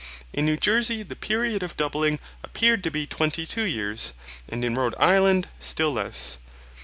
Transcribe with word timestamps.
In 0.33 0.47
New 0.47 0.57
Jersey 0.57 1.03
the 1.03 1.15
period 1.15 1.61
of 1.61 1.77
doubling 1.77 2.17
appeared 2.43 2.83
to 2.83 2.89
be 2.89 3.05
twenty 3.05 3.45
two 3.45 3.67
years; 3.67 4.13
and 4.49 4.65
in 4.65 4.73
Rhode 4.73 4.95
island 4.97 5.47
still 5.59 5.93
less. 5.93 6.39